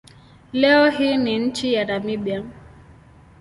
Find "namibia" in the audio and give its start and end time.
1.85-2.43